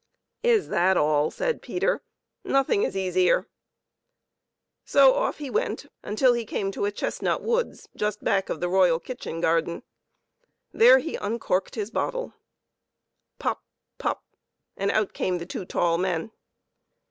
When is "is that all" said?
0.43-1.29